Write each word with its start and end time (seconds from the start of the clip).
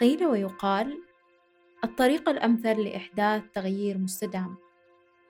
قيل 0.00 0.26
ويقال 0.26 1.02
الطريقة 1.84 2.30
الأمثل 2.30 2.80
لإحداث 2.80 3.42
تغيير 3.54 3.98
مستدام. 3.98 4.56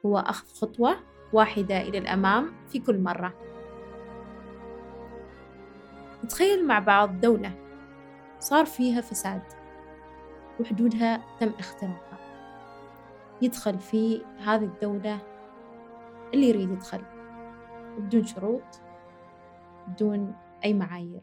هو 0.07 0.19
أخذ 0.19 0.47
خطوة 0.47 0.97
واحدة 1.33 1.81
إلى 1.81 1.99
الأمام 1.99 2.53
في 2.69 2.79
كل 2.79 2.99
مرة. 2.99 3.35
نتخيل 6.25 6.67
مع 6.67 6.79
بعض 6.79 7.21
دولة 7.21 7.53
صار 8.41 8.67
فيها 8.67 9.01
فساد 9.01 9.43
وحدودها 10.61 11.23
تم 11.41 11.53
اختراقها. 11.59 12.19
يدخل 13.43 13.79
في 13.79 14.23
هذه 14.39 14.65
الدولة 14.65 15.19
اللي 16.35 16.49
يريد 16.49 16.71
يدخل 16.71 17.03
بدون 17.99 18.25
شروط 18.25 18.81
بدون 19.89 20.35
أي 20.65 20.75
معايير. 20.75 21.23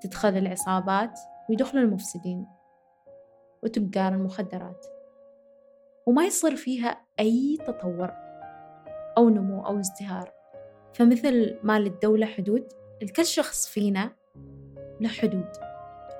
تدخل 0.00 0.28
العصابات 0.28 1.20
ويدخلوا 1.50 1.82
المفسدين 1.82 2.46
وتجار 3.62 4.12
المخدرات. 4.12 4.86
وما 6.06 6.24
يصير 6.24 6.56
فيها 6.56 7.00
أي 7.20 7.58
تطور 7.66 8.12
أو 9.18 9.28
نمو 9.28 9.66
أو 9.66 9.78
ازدهار. 9.78 10.32
فمثل 10.94 11.58
ما 11.62 11.78
للدولة 11.78 12.26
حدود 12.26 12.68
لكل 13.02 13.26
شخص 13.26 13.68
فينا 13.68 14.12
له 15.00 15.08
حدود 15.08 15.48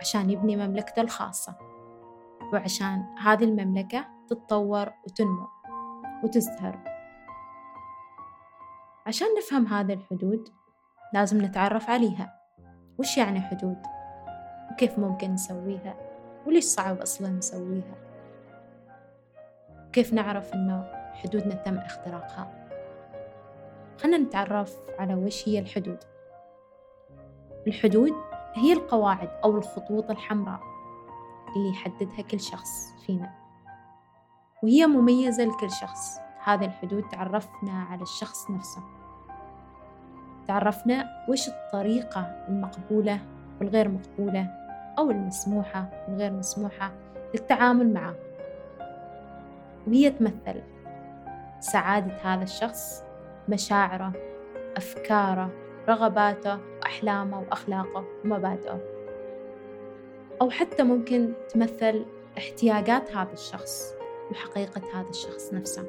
عشان 0.00 0.30
يبني 0.30 0.56
مملكته 0.56 1.02
الخاصة 1.02 1.56
وعشان 2.52 3.04
هذه 3.18 3.44
المملكة 3.44 4.06
تتطور 4.28 4.92
وتنمو 5.06 5.46
وتزدهر. 6.24 6.84
عشان 9.06 9.26
نفهم 9.38 9.66
هذه 9.66 9.92
الحدود 9.92 10.48
لازم 11.14 11.44
نتعرف 11.44 11.90
عليها. 11.90 12.40
وش 12.98 13.18
يعني 13.18 13.40
حدود؟ 13.40 13.82
وكيف 14.80 14.98
ممكن 14.98 15.32
نسويها؟ 15.34 15.94
وليش 16.46 16.64
صعب 16.64 17.00
أصلا 17.00 17.28
نسويها؟ 17.28 17.94
كيف 19.92 20.12
نعرف 20.12 20.54
إنه 20.54 20.92
حدودنا 21.12 21.54
تم 21.54 21.78
اختراقها؟ 21.78 22.68
خلنا 23.98 24.18
نتعرف 24.18 24.76
على 24.98 25.14
وش 25.14 25.48
هي 25.48 25.58
الحدود. 25.58 25.98
الحدود 27.66 28.12
هي 28.54 28.72
القواعد 28.72 29.28
أو 29.44 29.58
الخطوط 29.58 30.10
الحمراء 30.10 30.60
اللي 31.56 31.70
يحددها 31.70 32.22
كل 32.22 32.40
شخص 32.40 32.94
فينا. 33.06 33.30
وهي 34.62 34.86
مميزة 34.86 35.44
لكل 35.44 35.70
شخص. 35.70 36.18
هذه 36.44 36.64
الحدود 36.64 37.08
تعرفنا 37.08 37.82
على 37.90 38.02
الشخص 38.02 38.50
نفسه. 38.50 38.82
تعرفنا 40.48 41.26
وش 41.28 41.48
الطريقة 41.48 42.20
المقبولة 42.48 43.20
والغير 43.60 43.88
مقبولة. 43.88 44.59
أو 44.98 45.10
المسموحة 45.10 46.06
والغير 46.08 46.30
مسموحة 46.32 46.92
للتعامل 47.34 47.92
معه. 47.92 48.14
وهي 49.86 50.10
تمثل 50.10 50.62
سعادة 51.60 52.12
هذا 52.12 52.42
الشخص 52.42 53.04
مشاعره 53.48 54.12
أفكاره 54.76 55.50
رغباته 55.88 56.58
وأحلامه 56.80 57.40
وأخلاقه 57.40 58.04
ومبادئه 58.24 58.80
أو 60.40 60.50
حتى 60.50 60.82
ممكن 60.82 61.32
تمثل 61.48 62.06
احتياجات 62.38 63.16
هذا 63.16 63.32
الشخص 63.32 63.94
وحقيقة 64.30 64.82
هذا 64.94 65.08
الشخص 65.08 65.54
نفسه. 65.54 65.86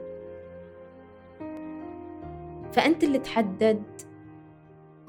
فأنت 2.72 3.04
اللي 3.04 3.20
تحدد 3.20 3.84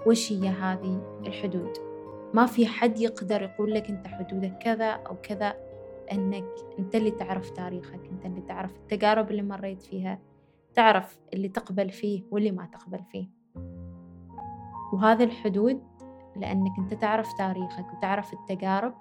وش 0.06 0.32
هي 0.32 0.48
هذه 0.48 1.20
الحدود. 1.26 1.91
ما 2.34 2.46
في 2.46 2.66
حد 2.66 2.98
يقدر 3.00 3.42
يقول 3.42 3.74
لك 3.74 3.90
أنت 3.90 4.06
حدودك 4.06 4.58
كذا 4.58 4.90
أو 4.90 5.16
كذا 5.22 5.54
أنك 6.12 6.44
أنت 6.78 6.94
اللي 6.94 7.10
تعرف 7.10 7.50
تاريخك 7.50 8.00
أنت 8.12 8.26
اللي 8.26 8.40
تعرف 8.40 8.76
التجارب 8.76 9.30
اللي 9.30 9.42
مريت 9.42 9.82
فيها 9.82 10.18
تعرف 10.74 11.18
اللي 11.34 11.48
تقبل 11.48 11.90
فيه 11.90 12.22
واللي 12.30 12.50
ما 12.52 12.66
تقبل 12.66 13.04
فيه. 13.04 13.28
وهذه 14.92 15.24
الحدود 15.24 15.82
لأنك 16.36 16.78
أنت 16.78 16.94
تعرف 16.94 17.32
تاريخك 17.38 17.92
وتعرف 17.92 18.32
التجارب 18.32 18.94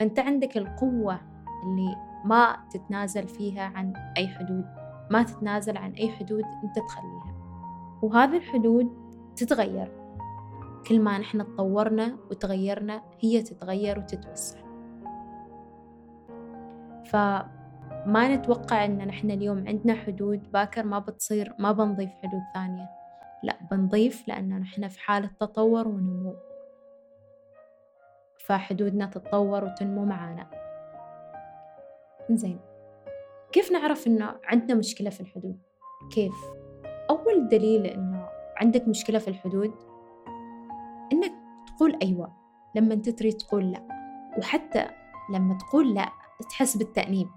فأنت 0.00 0.18
عندك 0.18 0.56
القوة 0.56 1.20
اللي 1.64 1.96
ما 2.24 2.56
تتنازل 2.70 3.28
فيها 3.28 3.62
عن 3.62 3.92
أي 4.16 4.28
حدود 4.28 4.64
ما 5.10 5.22
تتنازل 5.22 5.76
عن 5.76 5.92
أي 5.92 6.08
حدود 6.08 6.44
أنت 6.64 6.78
تخليها. 6.78 7.34
وهذه 8.02 8.36
الحدود 8.36 8.88
تتغير. 9.36 10.05
كل 10.88 11.00
ما 11.00 11.18
نحن 11.18 11.38
تطورنا 11.38 12.18
وتغيرنا 12.30 13.02
هي 13.20 13.42
تتغير 13.42 13.98
وتتوسع. 13.98 14.58
فما 17.04 18.36
نتوقع 18.36 18.84
أن 18.84 18.98
نحن 19.06 19.30
اليوم 19.30 19.68
عندنا 19.68 19.94
حدود. 19.94 20.52
باكر 20.52 20.82
ما 20.82 20.98
بتصير 20.98 21.54
ما 21.58 21.72
بنضيف 21.72 22.10
حدود 22.10 22.42
ثانية. 22.54 22.88
لا 23.42 23.58
بنضيف 23.70 24.28
لأن 24.28 24.60
نحن 24.60 24.88
في 24.88 25.00
حالة 25.00 25.30
تطور 25.40 25.88
ونمو. 25.88 26.34
فحدودنا 28.38 29.06
تتطور 29.06 29.64
وتنمو 29.64 30.04
معانا. 30.04 30.50
زين 32.30 32.60
كيف 33.52 33.72
نعرف 33.72 34.06
إنه 34.06 34.34
عندنا 34.44 34.74
مشكلة 34.78 35.10
في 35.10 35.20
الحدود؟ 35.20 35.58
كيف؟ 36.14 36.34
أول 37.10 37.48
دليل 37.48 37.86
إنه 37.86 38.28
عندك 38.56 38.88
مشكلة 38.88 39.18
في 39.18 39.28
الحدود 39.28 39.74
إنك 41.12 41.32
تقول 41.66 41.98
أيوة 42.02 42.32
لما 42.74 42.94
تريد 42.94 43.36
تقول 43.36 43.72
لأ. 43.72 43.82
وحتى 44.38 44.86
لما 45.32 45.58
تقول 45.58 45.94
لأ 45.94 46.08
تحس 46.50 46.76
بالتأنيب. 46.76 47.28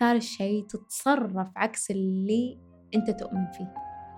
ثالث 0.00 0.24
شيء 0.24 0.66
تتصرف 0.66 1.48
عكس 1.56 1.90
اللي 1.90 2.58
أنت 2.94 3.10
تؤمن 3.10 3.46
فيه. 3.46 3.74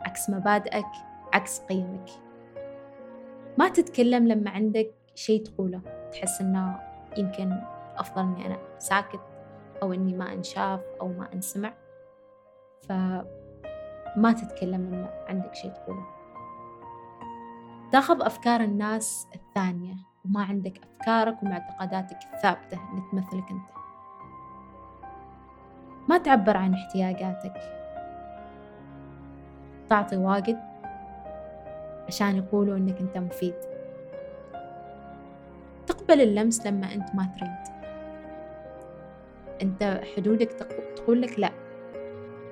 عكس 0.07 0.31
مبادئك 0.31 0.87
عكس 1.33 1.61
قيمك. 1.61 2.11
ما 3.59 3.69
تتكلم 3.69 4.29
لما 4.29 4.51
عندك 4.51 4.95
شيء 5.15 5.45
تقوله. 5.45 5.81
تحس 6.13 6.41
إنه 6.41 6.81
يمكن 7.19 7.53
أفضل 7.97 8.23
إني 8.23 8.47
أنا 8.47 8.59
ساكت 8.79 9.21
أو 9.83 9.93
إني 9.93 10.15
ما 10.15 10.33
أنشاف 10.33 10.81
أو 11.01 11.09
ما 11.09 11.33
أنسمع. 11.33 11.75
فما 12.83 14.33
تتكلم 14.33 14.95
لما 14.95 15.25
عندك 15.29 15.55
شيء 15.55 15.71
تقوله. 15.71 16.14
تاخذ 17.95 18.23
أفكار 18.23 18.61
الناس 18.61 19.29
الثانية 19.35 19.95
وما 20.25 20.45
عندك 20.45 20.81
أفكارك 20.83 21.43
ومعتقداتك 21.43 22.19
الثابتة 22.35 22.81
اللي 22.91 23.03
تمثلك 23.13 23.51
أنت. 23.51 23.69
ما 26.09 26.19
تعبر 26.19 26.57
عن 26.57 26.75
احتياجاتك. 26.75 27.55
تعطي 29.89 30.17
واجد 30.17 30.59
عشان 32.09 32.37
يقولوا 32.37 32.77
إنك 32.77 33.01
أنت 33.01 33.19
مفيد. 33.19 33.55
تقبل 35.87 36.21
اللمس 36.21 36.67
لما 36.67 36.95
أنت 36.95 37.15
ما 37.15 37.29
تريد. 37.39 37.77
أنت 39.63 40.01
حدودك 40.17 40.51
تقول 40.97 41.23
لك 41.23 41.39
لا 41.39 41.51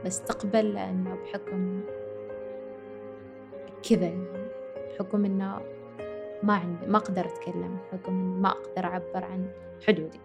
بس 0.04 0.22
تقبل 0.22 0.75
لأنه 0.75 1.14
بحكم 1.14 1.81
كذا. 3.91 4.06
يعني 4.06 4.31
بحكم 4.92 5.25
إنه 5.25 5.60
ما 6.42 6.54
عندي 6.54 6.86
ما 6.86 6.98
أقدر 6.98 7.26
أتكلم 7.26 7.76
بحكم 7.76 8.12
إني 8.12 8.41
ما 8.41 8.48
أقدر 8.48 8.84
أعبر 8.84 9.25
عن 9.25 9.50
حدودي. 9.86 10.20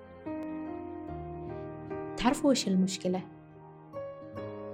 تعرفوا 2.18 2.50
وش 2.50 2.68
المشكلة؟ 2.68 3.22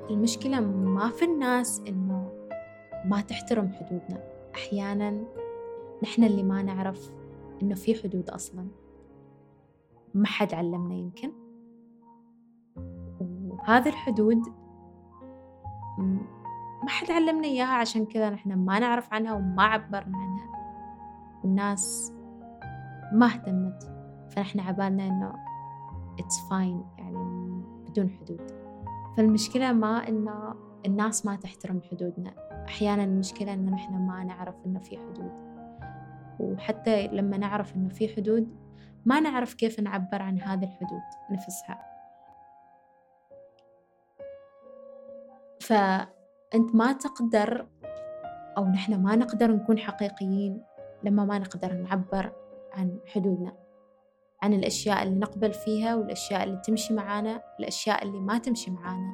المشكلة 0.09 0.59
ما 0.59 1.09
في 1.09 1.25
الناس 1.25 1.81
إنه 1.87 2.31
ما 3.05 3.21
تحترم 3.21 3.71
حدودنا. 3.71 4.23
أحيانا 4.55 5.23
نحن 6.03 6.23
اللي 6.23 6.43
ما 6.43 6.63
نعرف 6.63 7.11
إنه 7.61 7.75
في 7.75 7.95
حدود 8.03 8.29
أصلا. 8.29 8.67
ما 10.13 10.27
حد 10.27 10.53
علمنا 10.53 10.95
يمكن. 10.95 11.31
وهذه 13.19 13.89
الحدود 13.89 14.41
ما 16.83 16.89
حد 16.89 17.11
علمنا 17.11 17.47
إياها 17.47 17.73
عشان 17.73 18.05
كذا 18.05 18.29
نحن 18.29 18.53
ما 18.53 18.79
نعرف 18.79 19.13
عنها 19.13 19.33
وما 19.33 19.63
عبرنا 19.63 20.17
عنها. 20.17 20.49
والناس 21.43 22.13
ما 23.13 23.25
اهتمت 23.25 23.83
فنحن 24.29 24.59
عبالنا 24.59 25.07
إنه 25.07 25.33
it's 26.21 26.49
fine 26.49 26.99
يعني 26.99 27.63
بدون 27.87 28.09
حدود. 28.09 28.51
فالمشكلة 29.17 29.73
ما 29.73 30.07
إنه 30.07 30.55
الناس 30.85 31.25
ما 31.25 31.35
تحترم 31.35 31.81
حدودنا. 31.91 32.33
أحيانا 32.67 33.03
المشكلة 33.03 33.53
إن 33.53 33.69
نحن 33.69 33.93
ما 33.93 34.23
نعرف 34.23 34.55
إنه 34.65 34.79
في 34.79 34.97
حدود. 34.97 35.31
وحتى 36.39 37.07
لما 37.07 37.37
نعرف 37.37 37.75
إنه 37.75 37.89
في 37.89 38.15
حدود 38.15 38.55
ما 39.05 39.19
نعرف 39.19 39.53
كيف 39.53 39.79
نعبر 39.79 40.21
عن 40.21 40.41
هذه 40.41 40.63
الحدود 40.63 41.01
نفسها. 41.31 41.93
فأنت 46.53 46.75
ما 46.75 46.93
تقدر 46.93 47.67
أو 48.57 48.65
نحن 48.65 49.01
ما 49.01 49.15
نقدر 49.15 49.51
نكون 49.51 49.79
حقيقيين 49.79 50.63
لما 51.03 51.25
ما 51.25 51.39
نقدر 51.39 51.73
نعبر 51.73 52.31
عن 52.73 52.99
حدودنا 53.07 53.53
عن 54.41 54.53
الأشياء 54.53 55.03
اللي 55.03 55.19
نقبل 55.19 55.53
فيها 55.53 55.95
والأشياء 55.95 56.43
اللي 56.43 56.61
تمشي 56.65 56.93
معانا 56.93 57.43
الأشياء 57.59 58.03
اللي 58.03 58.19
ما 58.19 58.37
تمشي 58.37 58.71
معانا 58.71 59.13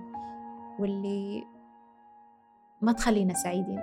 واللي 0.79 1.43
ما 2.81 2.91
تخلينا 2.91 3.33
سعيدين. 3.33 3.81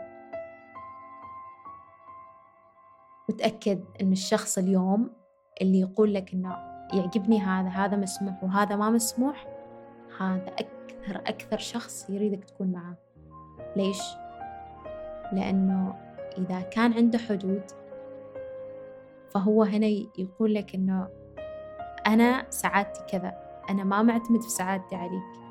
وتأكد 3.29 3.85
أن 4.01 4.13
الشخص 4.13 4.59
اليوم 4.59 5.11
اللي 5.63 5.81
يقول 5.81 6.15
لك 6.15 6.33
أنه 6.33 6.57
يعجبني 6.95 7.41
هذا 7.41 7.69
هذا 7.69 7.97
مسموح 7.97 8.45
وهذا 8.45 8.77
ما 8.77 8.91
مسموح 8.91 9.47
هذا 10.21 10.49
أكثر 10.49 11.17
أكثر 11.17 11.59
شخص 11.59 12.11
يريدك 12.11 12.45
تكون 12.45 12.73
معاه 12.73 13.06
ليش؟ 13.77 14.03
لأنه 15.33 15.95
إذا 16.39 16.61
كان 16.61 16.93
عنده 16.93 17.19
حدود 17.19 17.63
فهو 19.31 19.63
هنا 19.63 19.87
يقول 20.19 20.55
لك 20.55 20.75
إنه 20.75 21.09
أنا 22.07 22.47
سعادتي 22.51 23.01
كذا 23.09 23.35
أنا 23.71 23.85
ما 23.85 24.03
معتمد 24.03 24.43
في 24.43 24.51
سعادتي 24.51 24.97
عليك. 24.97 25.47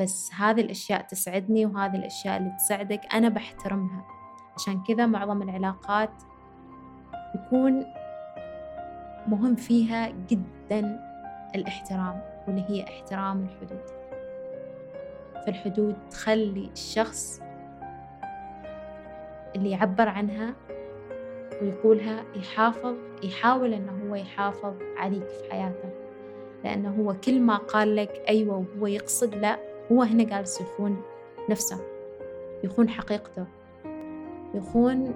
بس 0.00 0.30
هذه 0.34 0.60
الأشياء 0.60 1.02
تسعدني 1.02 1.66
وهذه 1.66 1.96
الأشياء 1.96 2.36
اللي 2.36 2.50
تسعدك 2.58 3.14
أنا 3.14 3.28
بحترمها. 3.28 4.04
عشان 4.56 4.82
كذا 4.82 5.06
معظم 5.06 5.42
العلاقات 5.42 6.22
يكون 7.34 7.84
مهم 9.26 9.54
فيها 9.54 10.08
جدا 10.08 11.00
الاحترام 11.54 12.22
واللي 12.46 12.64
هي 12.68 12.84
احترام 12.84 13.42
الحدود. 13.42 14.03
فالحدود 15.46 15.96
تخلي 16.10 16.70
الشخص 16.72 17.40
اللي 19.56 19.70
يعبر 19.70 20.08
عنها 20.08 20.54
ويقولها 21.62 22.24
يحافظ 22.36 22.94
يحاول 23.22 23.74
أنه 23.74 24.08
هو 24.08 24.14
يحافظ 24.14 24.74
عليك 24.96 25.28
في 25.28 25.50
حياته 25.50 25.90
لأنه 26.64 26.94
هو 27.00 27.14
كل 27.14 27.40
ما 27.40 27.56
قال 27.56 27.96
لك 27.96 28.22
أيوة 28.28 28.66
وهو 28.76 28.86
يقصد 28.86 29.34
لا 29.34 29.58
هو 29.92 30.02
هنا 30.02 30.24
جالس 30.24 30.60
يخون 30.60 31.02
نفسه 31.50 31.78
يخون 32.64 32.88
حقيقته 32.88 33.46
يخون 34.54 35.14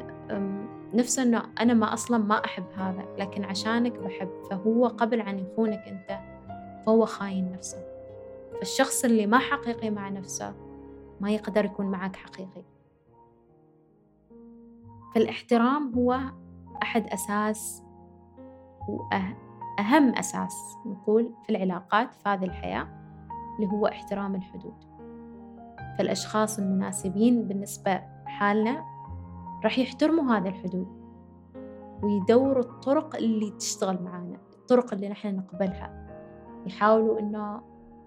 نفسه 0.94 1.22
أنه 1.22 1.42
أنا 1.60 1.74
ما 1.74 1.92
أصلا 1.92 2.18
ما 2.18 2.44
أحب 2.44 2.64
هذا 2.76 3.04
لكن 3.18 3.44
عشانك 3.44 3.92
بحب 3.98 4.30
فهو 4.50 4.86
قبل 4.86 5.20
عن 5.20 5.38
يخونك 5.38 5.82
أنت 5.86 6.18
فهو 6.86 7.06
خاين 7.06 7.52
نفسه. 7.52 7.87
فالشخص 8.58 9.04
اللي 9.04 9.26
ما 9.26 9.38
حقيقي 9.38 9.90
مع 9.90 10.08
نفسه 10.08 10.54
ما 11.20 11.30
يقدر 11.30 11.64
يكون 11.64 11.86
معك 11.86 12.16
حقيقي. 12.16 12.62
فالاحترام 15.14 15.94
هو 15.94 16.20
أحد 16.82 17.06
أساس 17.06 17.82
وأهم 18.88 20.14
أساس 20.14 20.76
نقول 20.86 21.34
في 21.44 21.50
العلاقات 21.50 22.14
في 22.14 22.28
هذه 22.28 22.44
الحياة 22.44 22.88
اللي 23.56 23.72
هو 23.72 23.86
احترام 23.86 24.34
الحدود. 24.34 24.84
فالأشخاص 25.98 26.58
المناسبين 26.58 27.48
بالنسبة 27.48 28.02
حالنا 28.26 28.84
راح 29.64 29.78
يحترموا 29.78 30.36
هذه 30.36 30.48
الحدود 30.48 30.98
ويدوروا 32.02 32.62
الطرق 32.62 33.16
اللي 33.16 33.50
تشتغل 33.50 34.02
معانا 34.02 34.38
الطرق 34.52 34.94
اللي 34.94 35.08
نحن 35.08 35.36
نقبلها. 35.36 36.08
يحاولوا 36.66 37.20
إنه 37.20 37.62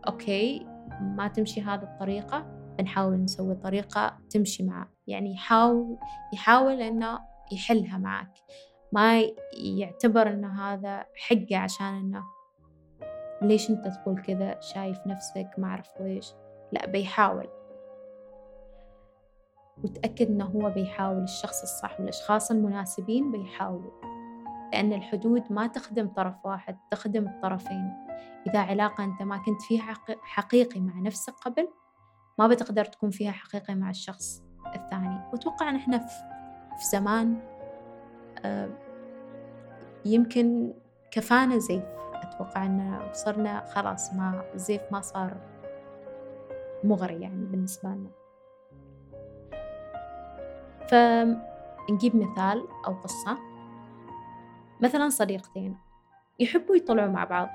أوكي 0.08 0.66
ما 1.02 1.28
تمشي 1.28 1.62
هذه 1.62 1.84
الطريقة 1.84 2.46
بنحاول 2.78 3.24
نسوي 3.24 3.56
طريقة 3.56 4.18
تمشي 4.30 4.64
معه. 4.64 4.88
يعني 5.08 5.34
يحاول 5.34 5.98
يحاول 6.34 6.82
إنه 6.82 7.20
يحلها 7.52 7.98
معك. 7.98 8.32
ما 8.92 9.22
يعتبر 9.64 10.30
إن 10.30 10.46
هذا 10.46 11.06
حقه 11.16 11.58
عشان 11.58 11.86
إنه 11.86 12.24
ليش 13.42 13.70
أنت 13.70 13.88
تقول 13.88 14.22
كذا؟ 14.22 14.60
شايف 14.60 14.98
نفسك 15.08 15.50
ما 15.58 15.68
أعرف 15.68 15.90
ويش 16.00 16.34
لا 16.72 16.88
بيحاول. 16.88 17.48
وتأكد 19.84 20.28
إنه 20.28 20.46
هو 20.46 20.70
بيحاول 20.70 21.24
الشخص 21.24 21.62
الصح 21.62 22.00
والأشخاص 22.00 22.52
المناسبين 22.52 23.32
بيحاولوا. 23.32 23.92
لأن 24.72 24.94
الحدود 24.94 25.44
ما 25.50 25.68
تخدم 25.68 26.08
طرف 26.08 26.46
واحد 26.46 26.78
تخدم 26.92 27.28
الطرفين. 27.28 27.94
إذا 28.48 28.60
علاقة 28.60 29.04
أنت 29.04 29.22
ما 29.22 29.38
كنت 29.38 29.62
فيها 29.62 29.94
حقيقي 30.22 30.80
مع 30.80 31.00
نفسك 31.00 31.34
قبل 31.34 31.70
ما 32.40 32.48
بتقدر 32.48 32.86
تكون 32.86 33.10
فيها 33.10 33.32
حقيقي 33.32 33.76
مع 33.76 33.90
الشخص 33.90 34.44
الثاني. 34.76 35.30
وأتوقع 35.34 35.70
أن 35.70 35.76
إحنا 35.76 35.98
في 36.78 36.86
زمان 36.92 37.42
آه، 38.46 38.70
يمكن 40.06 40.74
كفانا 41.12 41.58
زيف. 41.58 41.84
أتوقع 42.14 42.66
أن 42.66 43.10
صرنا 43.14 43.66
خلاص 43.66 44.14
ما 44.14 44.44
الزيف 44.54 44.82
ما 44.92 45.02
صار 45.02 45.38
مغري 46.84 47.22
يعني 47.22 47.46
بالنسبة 47.46 47.90
لنا. 47.90 48.10
فنجيب 50.88 52.16
مثال 52.16 52.68
أو 52.88 52.94
قصة. 52.94 53.51
مثلا 54.82 55.10
صديقتين 55.10 55.78
يحبوا 56.40 56.76
يطلعوا 56.76 57.12
مع 57.12 57.24
بعض. 57.24 57.50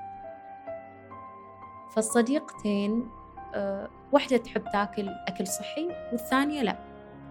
فالصديقتين 1.95 3.09
أه 3.53 3.89
واحدة 4.11 4.37
تحب 4.37 4.63
تاكل 4.73 5.09
أكل 5.27 5.47
صحي 5.47 5.87
والثانية 6.11 6.61
لا 6.61 6.77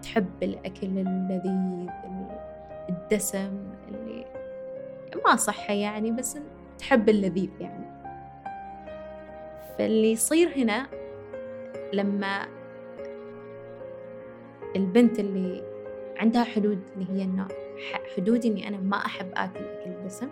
تحب 0.01 0.43
الأكل 0.43 0.87
اللذيذ 0.97 1.89
الدسم 2.89 3.73
اللي 3.87 4.25
ما 5.25 5.35
صحي 5.35 5.81
يعني 5.81 6.11
بس 6.11 6.37
تحب 6.79 7.09
اللذيذ 7.09 7.49
يعني. 7.59 7.87
فاللي 9.77 10.11
يصير 10.11 10.57
هنا 10.57 10.87
لما 11.93 12.47
البنت 14.75 15.19
اللي 15.19 15.63
عندها 16.17 16.43
حدود 16.43 16.79
اللي 16.95 17.11
هي 17.11 17.23
إنه 17.23 17.47
حدود 18.15 18.45
إني 18.45 18.67
أنا 18.67 18.77
ما 18.77 18.97
أحب 18.97 19.31
آكل 19.35 19.59
أكل 19.59 19.89
الدسم 19.89 20.29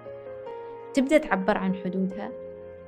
تبدأ 0.94 1.18
تعبر 1.18 1.58
عن 1.58 1.76
حدودها 1.76 2.32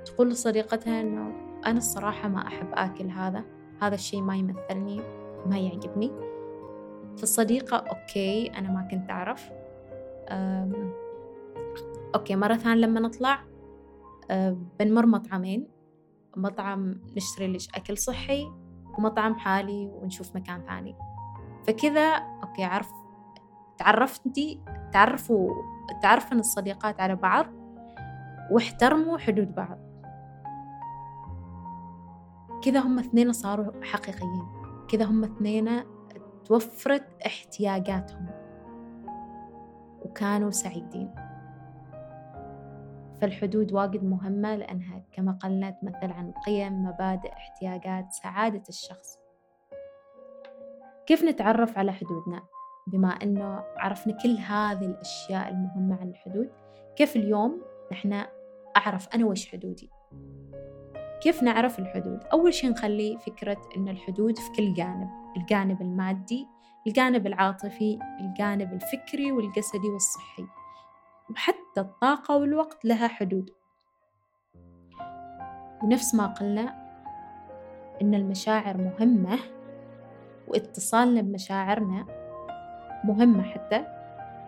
تقول 0.05 0.29
لصديقتها 0.29 1.01
إنه 1.01 1.33
أنا 1.65 1.77
الصراحة 1.77 2.29
ما 2.29 2.47
أحب 2.47 2.67
آكل 2.73 3.09
هذا 3.09 3.43
هذا 3.81 3.95
الشيء 3.95 4.21
ما 4.21 4.35
يمثلني 4.35 5.01
ما 5.45 5.57
يعجبني. 5.57 6.11
فالصديقة 7.17 7.77
okay 7.77 8.47
أنا 8.57 8.71
ما 8.71 8.87
كنت 8.91 9.09
أعرف. 9.09 9.51
okay 12.15 12.35
مرة 12.35 12.55
ثانية 12.55 12.81
لما 12.81 12.99
نطلع 12.99 13.39
بنمر 14.79 15.05
مطعمين. 15.05 15.67
مطعم 16.35 17.01
نشتري 17.17 17.47
ليش 17.47 17.69
أكل 17.75 17.97
صحي 17.97 18.47
ومطعم 18.97 19.35
حالي 19.35 19.91
ونشوف 19.93 20.35
مكان 20.35 20.63
ثاني. 20.67 20.95
فكذا 21.67 22.07
okay 22.43 22.63
عرف 22.63 22.89
تعرفتي 23.77 24.61
تعرفوا 24.93 25.49
تعرفن 26.01 26.39
الصديقات 26.39 26.99
على 26.99 27.15
بعض 27.15 27.45
واحترموا 28.51 29.17
حدود 29.17 29.55
بعض. 29.55 29.77
كذا 32.63 32.79
هم 32.79 32.99
اثنين 32.99 33.31
صاروا 33.31 33.83
حقيقيين. 33.83 34.47
كذا 34.89 35.05
هم 35.05 35.23
اثنين 35.23 35.83
توفرت 36.45 37.07
احتياجاتهم 37.25 38.25
وكانوا 40.01 40.51
سعيدين. 40.51 41.15
فالحدود 43.21 43.73
واجد 43.73 44.03
مهمة 44.03 44.55
لأنها 44.55 45.03
كما 45.11 45.31
قلنا 45.31 45.69
تمثل 45.69 46.11
عن 46.11 46.31
قيم 46.45 46.85
مبادئ 46.85 47.33
احتياجات 47.33 48.13
سعادة 48.13 48.63
الشخص. 48.69 49.19
كيف 51.05 51.23
نتعرف 51.23 51.77
على 51.77 51.91
حدودنا؟ 51.91 52.41
بما 52.87 53.09
أنه 53.09 53.63
عرفنا 53.77 54.17
كل 54.23 54.37
هذه 54.37 54.85
الأشياء 54.85 55.49
المهمة 55.49 56.01
عن 56.01 56.09
الحدود 56.09 56.49
كيف 56.95 57.15
اليوم 57.15 57.61
نحن 57.91 58.23
أعرف 58.77 59.07
أنا 59.15 59.25
وش 59.25 59.51
حدودي؟ 59.51 59.89
كيف 61.21 61.43
نعرف 61.43 61.79
الحدود؟ 61.79 62.23
أول 62.33 62.53
شيء 62.53 62.69
نخلي 62.69 63.17
فكرة 63.17 63.61
أن 63.77 63.87
الحدود 63.87 64.37
في 64.37 64.51
كل 64.51 64.73
جانب 64.73 65.09
الجانب 65.37 65.81
المادي 65.81 66.47
الجانب 66.87 67.27
العاطفي 67.27 67.99
الجانب 68.19 68.73
الفكري 68.73 69.31
والجسدي 69.31 69.89
والصحي. 69.89 70.45
وحتى 71.29 71.79
الطاقة 71.79 72.37
والوقت 72.37 72.85
لها 72.85 73.07
حدود. 73.07 73.49
ونفس 75.83 76.15
ما 76.15 76.27
قلنا 76.27 76.87
إن 78.01 78.15
المشاعر 78.15 78.77
مهمة 78.77 79.39
واتصالنا 80.47 81.21
بمشاعرنا 81.21 82.26
مهمة 83.07 83.43
حتى 83.43 83.85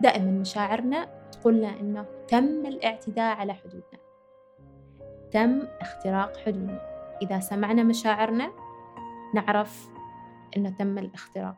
دائما 0.00 0.30
مشاعرنا 0.30 1.08
تقولنا 1.32 1.80
إنه 1.80 2.06
تم 2.28 2.66
الاعتداء 2.66 3.36
على 3.36 3.54
حدودنا 3.54 4.00
تم 5.30 5.62
اختراق 5.80 6.36
حدودنا. 6.36 6.90
إذا 7.22 7.40
سمعنا 7.40 7.82
مشاعرنا 7.82 8.50
نعرف 9.34 9.88
إنه 10.56 10.70
تم 10.70 10.98
الاختراق. 10.98 11.56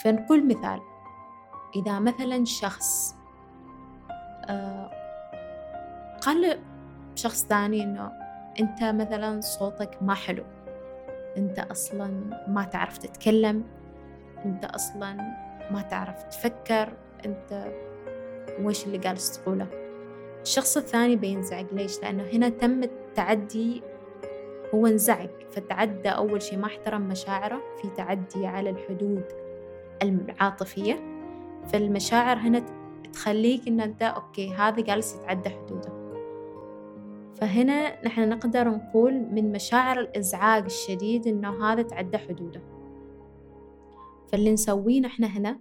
فنقول 0.00 0.46
مثال 0.48 0.80
إذا 1.76 1.98
مثلا 1.98 2.44
شخص 2.44 3.16
آه 4.48 4.90
قال 6.20 6.58
شخص 7.14 7.46
ثاني 7.46 7.82
إنه 7.82 8.12
أنت 8.60 8.84
مثلا 8.84 9.40
صوتك 9.40 10.02
ما 10.02 10.14
حلو 10.14 10.44
أنت 11.36 11.58
أصلا 11.58 12.06
ما 12.48 12.64
تعرف 12.64 12.98
تتكلم. 12.98 13.64
أنت 14.44 14.64
أصلا 14.64 15.12
ما 15.70 15.82
تعرف 15.90 16.22
تفكر 16.22 16.92
أنت 17.26 17.72
وش 18.60 18.86
اللي 18.86 18.98
جالس 18.98 19.38
تقوله. 19.38 19.66
الشخص 20.42 20.76
الثاني 20.76 21.16
بينزعج. 21.16 21.66
ليش؟ 21.72 22.02
لأنه 22.02 22.22
هنا 22.22 22.48
تم 22.48 22.82
التعدي 22.82 23.82
هو 24.74 24.86
انزعج. 24.86 25.30
فتعدى 25.50 26.08
أول 26.08 26.42
شيء 26.42 26.58
ما 26.58 26.66
احترم 26.66 27.00
مشاعره 27.00 27.62
في 27.82 27.88
تعدي 27.88 28.46
على 28.46 28.70
الحدود 28.70 29.24
العاطفية. 30.02 31.00
فالمشاعر 31.66 32.36
هنا 32.36 32.62
تخليك 33.12 33.68
إن 33.68 33.80
أنت 33.80 34.02
أوكي 34.02 34.54
هذا 34.54 34.82
جالس 34.82 35.14
يتعدى 35.14 35.50
حدوده. 35.50 36.02
فهنا 37.34 38.06
نحن 38.06 38.28
نقدر 38.28 38.68
نقول 38.68 39.12
من 39.12 39.52
مشاعر 39.52 40.00
الإزعاج 40.00 40.64
الشديد 40.64 41.26
إنه 41.26 41.64
هذا 41.64 41.82
تعدى 41.82 42.18
حدوده. 42.18 42.71
فاللي 44.32 44.52
نسويه 44.52 45.00
نحن 45.00 45.24
هنا 45.24 45.58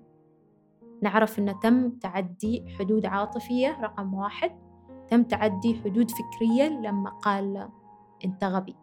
نعرف 1.01 1.39
إنه 1.39 1.51
تم 1.51 1.89
تعدي 1.89 2.65
حدود 2.79 3.05
عاطفية 3.05 3.81
رقم 3.81 4.13
واحد 4.13 4.51
تم 5.07 5.23
تعدي 5.23 5.81
حدود 5.85 6.11
فكرية 6.11 6.67
لما 6.67 7.09
قال 7.09 7.69
أنت 8.25 8.43
غبي 8.43 8.75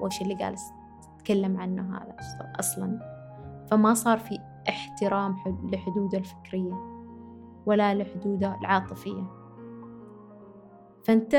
وش 0.00 0.22
اللي 0.22 0.34
جالس 0.34 0.62
تتكلم 1.02 1.56
عنه 1.56 1.96
هذا 1.96 2.16
أصلا 2.58 2.98
فما 3.70 3.94
صار 3.94 4.18
في 4.18 4.38
احترام 4.68 5.36
لحدوده 5.72 6.18
الفكرية 6.18 6.90
ولا 7.66 7.94
لحدوده 7.94 8.58
العاطفية. 8.60 9.24
فأنت 11.04 11.36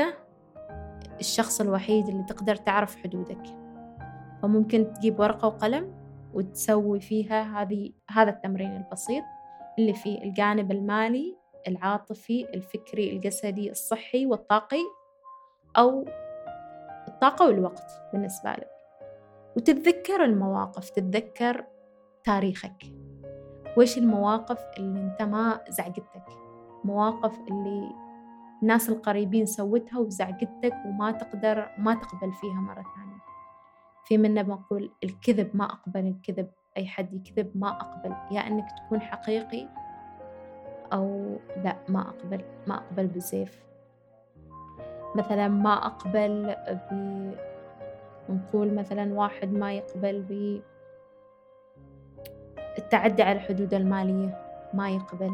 الشخص 1.20 1.60
الوحيد 1.60 2.08
اللي 2.08 2.22
تقدر 2.22 2.56
تعرف 2.56 2.96
حدودك. 2.96 3.42
فممكن 4.42 4.92
تجيب 4.92 5.20
ورقة 5.20 5.48
وقلم 5.48 6.01
وتسوي 6.34 7.00
فيها 7.00 7.62
هذه 7.62 7.92
هذا 8.10 8.30
التمرين 8.30 8.76
البسيط 8.76 9.24
اللي 9.78 9.94
فيه 9.94 10.22
الجانب 10.22 10.70
المالي 10.72 11.36
العاطفي 11.68 12.46
الفكري 12.54 13.10
الجسدي 13.10 13.70
الصحي 13.70 14.26
والطاقي 14.26 14.82
أو 15.76 16.04
الطاقة 17.08 17.46
والوقت 17.46 18.02
بالنسبة 18.12 18.52
لك. 18.52 18.70
وتتذكر 19.56 20.24
المواقف 20.24 20.90
تتذكر 20.90 21.64
تاريخك. 22.24 22.84
وإيش 23.76 23.98
المواقف 23.98 24.64
اللي 24.78 25.00
أنت 25.00 25.22
ما 25.22 25.60
زعجتك 25.68 26.24
مواقف 26.84 27.38
اللي 27.38 27.92
الناس 28.62 28.88
القريبين 28.88 29.46
سوتها 29.46 29.98
وزعجتك 29.98 30.74
وما 30.86 31.10
تقدر 31.10 31.68
ما 31.78 31.94
تقبل 31.94 32.32
فيها 32.32 32.60
مرة 32.60 32.82
ثانية. 32.96 33.31
في 34.04 34.18
منا 34.18 34.42
بنقول 34.42 34.90
الكذب 35.04 35.50
ما 35.54 35.64
أقبل 35.64 36.06
الكذب 36.06 36.50
أي 36.76 36.86
حد 36.86 37.14
يكذب 37.14 37.52
ما 37.54 37.68
أقبل 37.80 38.14
يا 38.30 38.40
أنك 38.40 38.66
تكون 38.78 39.00
حقيقي 39.00 39.68
أو 40.92 41.36
لا 41.56 41.76
ما 41.88 42.00
أقبل 42.00 42.44
ما 42.66 42.74
أقبل 42.74 43.06
بزيف 43.06 43.62
مثلا 45.14 45.48
ما 45.48 45.86
أقبل 45.86 46.56
ب 46.90 46.94
نقول 48.28 48.74
مثلا 48.74 49.14
واحد 49.14 49.52
ما 49.52 49.72
يقبل 49.72 50.22
ب 50.22 50.60
التعدي 52.78 53.22
على 53.22 53.38
الحدود 53.38 53.74
المالية 53.74 54.42
ما 54.74 54.90
يقبل. 54.90 55.30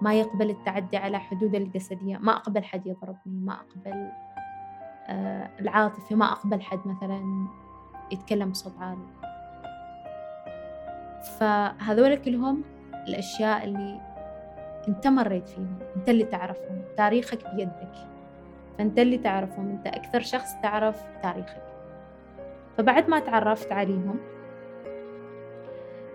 ما 0.00 0.14
يقبل 0.14 0.50
التعدي 0.50 0.96
على 0.96 1.18
حدود 1.18 1.54
الجسدية 1.54 2.18
ما 2.18 2.36
أقبل 2.36 2.64
حد 2.64 2.86
يضربني 2.86 3.40
ما 3.40 3.52
أقبل 3.52 4.10
آه 5.08 5.50
العاطفي 5.60 6.14
ما 6.14 6.32
أقبل 6.32 6.62
حد 6.62 6.78
مثلا 6.84 7.46
يتكلم 8.12 8.50
بصوت 8.50 8.72
عالي. 8.80 9.06
فهذول 11.38 12.16
كلهم 12.16 12.64
الأشياء 13.08 13.64
اللي 13.64 14.00
أنت 14.88 15.06
مريت 15.06 15.48
فيهم 15.48 15.78
أنت 15.96 16.08
اللي 16.08 16.24
تعرفهم 16.24 16.82
تاريخك 16.96 17.54
بيدك. 17.54 17.92
فأنت 18.78 18.98
اللي 18.98 19.18
تعرفهم 19.18 19.70
أنت 19.70 19.86
أكثر 19.86 20.20
شخص 20.20 20.54
تعرف 20.62 21.02
تاريخك. 21.22 21.62
فبعد 22.76 23.08
ما 23.08 23.18
تعرفت 23.18 23.72
عليهم 23.72 24.16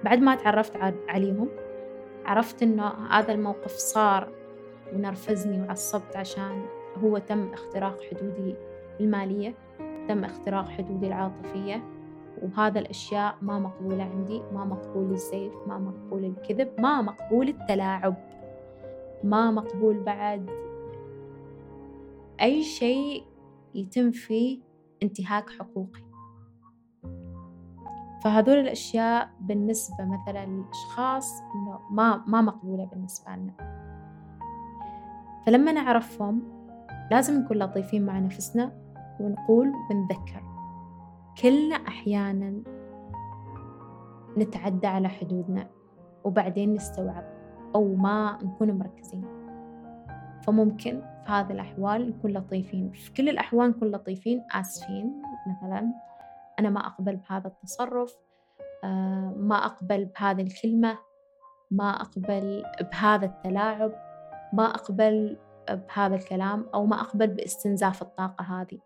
بعد 0.03 0.19
ما 0.19 0.35
تعرفت 0.35 0.77
عليهم 1.09 1.49
عرفت 2.25 2.63
إنه 2.63 2.87
هذا 2.87 3.31
الموقف 3.33 3.71
صار 3.71 4.29
ونرفزني 4.93 5.61
وعصبت 5.61 6.15
عشان 6.15 6.65
هو 7.03 7.17
تم 7.17 7.53
اختراق 7.53 7.99
حدودي 8.11 8.55
المالية. 8.99 9.53
تم 10.07 10.23
اختراق 10.23 10.69
حدودي 10.69 11.07
العاطفية 11.07 11.83
وهذا 12.41 12.79
الأشياء 12.79 13.35
ما 13.41 13.59
مقبولة 13.59 14.03
عندي 14.03 14.41
ما 14.53 14.65
مقبول 14.65 15.11
الزيف 15.11 15.53
ما 15.67 15.77
مقبول 15.77 16.25
الكذب 16.25 16.69
ما 16.79 17.01
مقبول 17.01 17.49
التلاعب 17.49 18.15
ما 19.23 19.51
مقبول 19.51 20.03
بعد 20.03 20.49
أي 22.41 22.63
شيء 22.63 23.23
يتم 23.75 24.11
فيه 24.11 24.61
انتهاك 25.03 25.49
حقوقي. 25.49 26.05
فهذول 28.23 28.57
الأشياء 28.57 29.29
بالنسبة 29.41 29.97
مثلا 29.99 30.45
للأشخاص 30.45 31.41
إنه 31.41 31.79
ما 31.91 32.23
ما 32.27 32.41
مقبولة 32.41 32.85
بالنسبة 32.85 33.31
لنا. 33.31 33.53
فلما 35.45 35.71
نعرفهم 35.71 36.43
لازم 37.11 37.39
نكون 37.39 37.57
لطيفين 37.57 38.05
مع 38.05 38.19
نفسنا 38.19 38.84
ونقول 39.19 39.73
ونذكر. 39.89 40.43
كلنا 41.41 41.75
أحيانا 41.75 42.61
نتعدى 44.37 44.87
على 44.87 45.07
حدودنا 45.07 45.67
وبعدين 46.23 46.73
نستوعب 46.73 47.23
أو 47.75 47.95
ما 47.95 48.37
نكون 48.43 48.71
مركزين. 48.71 49.25
فممكن 50.43 51.01
في 51.25 51.31
هذه 51.31 51.51
الأحوال 51.51 52.09
نكون 52.09 52.31
لطيفين. 52.31 52.91
في 52.91 53.13
كل 53.13 53.29
الأحوال 53.29 53.69
نكون 53.69 53.91
لطيفين 53.91 54.43
آسفين 54.51 55.21
مثلا. 55.47 55.93
أنا 56.59 56.69
ما 56.69 56.87
أقبل 56.87 57.15
بهذا 57.15 57.47
التصرف 57.47 58.15
آه، 58.83 59.33
ما 59.37 59.55
أقبل 59.55 60.05
بهذه 60.05 60.41
الكلمة 60.41 60.97
ما 61.71 61.89
أقبل 61.89 62.63
بهذا 62.91 63.25
التلاعب 63.25 63.91
ما 64.53 64.65
أقبل 64.65 65.37
بهذا 65.69 66.15
الكلام 66.15 66.65
أو 66.73 66.85
ما 66.85 67.01
أقبل 67.01 67.27
باستنزاف 67.27 68.01
الطاقة 68.01 68.43
هذه. 68.43 68.79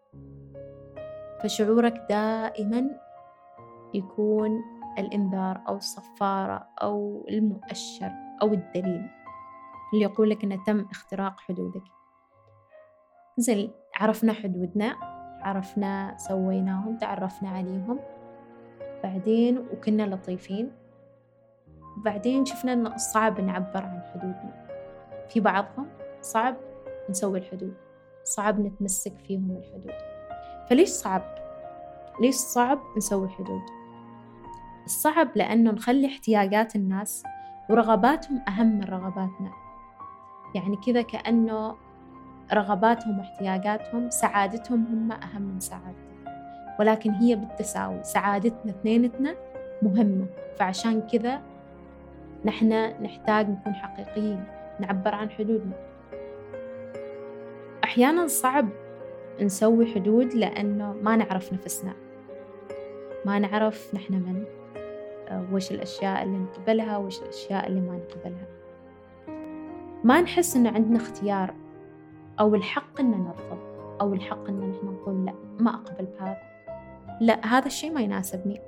فشعورك 1.44 2.06
دائما 2.10 2.90
يكون 3.94 4.62
الإنذار 4.98 5.62
أو 5.68 5.76
الصفارة 5.76 6.68
أو 6.82 7.26
المؤشر 7.30 8.12
أو 8.42 8.54
الدليل 8.54 9.10
اللي 9.94 10.04
يقول 10.06 10.30
لك 10.30 10.44
إنه 10.44 10.64
تم 10.66 10.86
اختراق 10.92 11.40
حدودك. 11.40 11.84
زين 13.38 13.72
عرفنا 13.96 14.34
حدودنا 14.34 14.96
عرفنا 15.42 16.18
سويناهم 16.18 16.98
تعرفنا 16.98 17.50
عليهم. 17.50 18.00
بعدين 19.04 19.58
وكنا 19.58 20.04
لطيفين. 20.04 20.72
بعدين 21.98 22.46
شفنا 22.46 22.74
إنه 22.74 22.98
صعب 22.98 23.42
نعبر 23.42 23.86
عن 23.86 24.02
حدودنا. 24.14 24.68
في 25.30 25.40
بعضهم 25.40 25.88
صعب 26.22 26.56
نسوي 27.10 27.40
الحدود. 27.40 27.74
صعب 28.24 28.60
نتمسك 28.60 29.14
فيهم 29.28 29.52
الحدود. 29.52 29.94
فليش 30.70 30.90
صعب؟ 30.90 31.22
ليش 32.22 32.36
صعب 32.36 32.80
نسوي 32.98 33.30
حدود؟ 33.30 33.62
الصعب 34.86 35.28
لأنه 35.36 35.72
نخلي 35.72 36.08
احتياجات 36.08 36.76
الناس 36.76 37.24
ورغباتهم 37.70 38.42
أهم 38.48 38.68
من 38.68 38.84
رغباتنا. 38.84 39.52
يعني 40.56 40.78
كذا 40.86 41.02
كأنه 41.02 41.76
رغباتهم 42.54 43.20
واحتياجاتهم 43.20 44.10
سعادتهم 44.10 44.86
هم 44.86 45.12
أهم 45.12 45.42
من 45.42 45.60
سعادتنا. 45.60 46.10
ولكن 46.80 47.12
هي 47.12 47.36
بالتساوي 47.36 48.04
سعادتنا 48.04 48.72
اثنينتنا 48.72 49.36
مهمة. 49.82 50.26
فعشان 50.58 51.02
كذا 51.02 51.42
نحن 52.46 52.74
نحتاج 53.04 53.50
نكون 53.50 53.74
حقيقيين 53.74 54.44
نعبر 54.80 55.16
عن 55.16 55.30
حدودنا. 55.30 55.89
أحيانا 57.90 58.28
صعب 58.28 58.70
نسوي 59.42 59.86
حدود 59.86 60.34
لأنه 60.34 60.94
ما 60.94 61.16
نعرف 61.16 61.54
نفسنا. 61.54 61.94
ما 63.26 63.40
نعرف 63.40 63.96
نحن 63.96 64.14
من 64.14 64.46
آه، 65.28 65.48
وش 65.54 65.72
الأشياء 65.72 66.24
اللي 66.24 66.38
نقبلها 66.38 66.98
وش 66.98 67.22
الأشياء 67.22 67.68
اللي 67.68 67.82
ما 67.82 67.98
نقبلها. 67.98 68.48
ما 70.04 70.22
نحس 70.22 70.56
إنه 70.56 70.70
عندنا 70.70 70.98
اختيار 70.98 71.54
أو 72.40 72.56
الحق 72.56 73.00
إن 73.00 73.12
نرفض 73.12 73.58
أو 74.02 74.14
الحق 74.14 74.48
إن 74.48 74.70
نحن 74.70 74.86
نقول 74.86 75.26
لا 75.26 75.34
ما 75.60 75.74
أقبل 75.74 76.06
بهذا. 76.06 76.38
لا 77.22 77.46
هذا 77.46 77.66
الشيء 77.66 77.94
ما 77.94 78.02
يناسبني. 78.02 78.62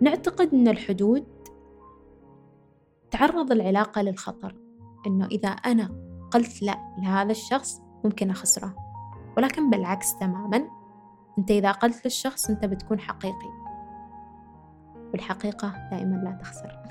نعتقد 0.00 0.54
أن 0.54 0.68
الحدود 0.68 1.24
تعرض 3.10 3.52
العلاقة 3.52 4.02
للخطر 4.02 4.54
إنه 5.06 5.26
إذا 5.26 5.48
أنا 5.48 6.05
قلت 6.30 6.62
لا 6.62 6.78
لهذا 6.98 7.30
الشخص 7.30 7.82
ممكن 8.04 8.30
أخسره. 8.30 8.74
ولكن 9.36 9.70
بالعكس 9.70 10.18
تماما 10.18 10.68
أنت 11.38 11.50
إذا 11.50 11.72
قلت 11.72 12.04
للشخص 12.04 12.50
أنت 12.50 12.64
بتكون 12.64 13.00
حقيقي. 13.00 13.50
والحقيقة 15.12 15.88
دائما 15.90 16.16
لا 16.16 16.30
تخسر. 16.30 16.78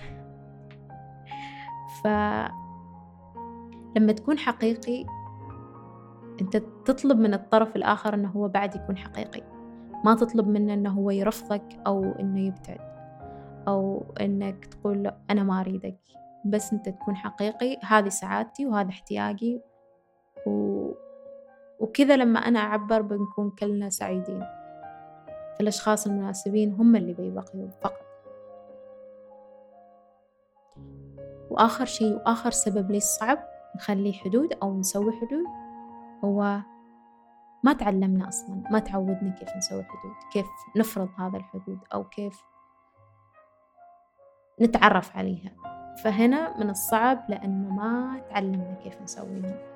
ف 2.03 2.07
لما 3.97 4.11
تكون 4.11 4.37
حقيقي 4.37 5.05
أنت 6.41 6.57
تطلب 6.57 7.17
من 7.17 7.33
الطرف 7.33 7.75
الآخر 7.75 8.13
أنه 8.13 8.29
هو 8.29 8.47
بعد 8.47 8.75
يكون 8.75 8.97
حقيقي. 8.97 9.41
ما 10.05 10.15
تطلب 10.15 10.47
منه 10.47 10.73
أنه 10.73 10.89
هو 10.89 11.11
يرفضك 11.11 11.79
أو 11.87 12.03
أنه 12.19 12.39
يبتعد. 12.39 12.95
أو 13.67 14.05
أنك 14.21 14.65
تقول 14.65 15.03
له 15.03 15.13
أنا 15.29 15.43
ما 15.43 15.61
أريدك. 15.61 15.99
بس 16.45 16.73
أنت 16.73 16.89
تكون 16.89 17.15
حقيقي 17.15 17.79
هذه 17.83 18.09
سعادتي 18.09 18.65
وهذا 18.65 18.89
احتياجي. 18.89 19.61
و... 20.47 20.91
وكذا 21.79 22.17
لما 22.17 22.39
أنا 22.39 22.59
أعبر 22.59 23.01
بنكون 23.01 23.51
كلنا 23.51 23.89
سعيدين. 23.89 24.43
فالأشخاص 25.59 26.07
المناسبين 26.07 26.73
هم 26.73 26.95
اللي 26.95 27.13
بيبقيوا 27.13 27.69
فقط. 27.69 28.05
وآخر 31.49 31.85
شيء 31.85 32.15
وآخر 32.15 32.51
سبب 32.51 32.91
ليش 32.91 33.03
صعب 33.03 33.37
نخلي 33.75 34.13
حدود 34.13 34.53
أو 34.63 34.79
نسوي 34.79 35.11
حدود 35.11 35.45
هو 36.23 36.59
ما 37.63 37.73
تعلمنا 37.73 38.27
أصلا 38.27 38.63
ما 38.71 38.79
تعودنا 38.79 39.29
كيف 39.29 39.55
نسوي 39.57 39.83
حدود 39.83 40.15
كيف 40.33 40.45
نفرض 40.77 41.09
هذا 41.17 41.37
الحدود 41.37 41.79
أو 41.93 42.03
كيف 42.03 42.41
نتعرف 44.61 45.17
عليها. 45.17 45.51
فهنا 46.03 46.57
من 46.57 46.69
الصعب 46.69 47.25
لأنه 47.29 47.69
ما 47.69 48.21
تعلمنا 48.29 48.75
كيف 48.83 49.01
نسويها 49.01 49.75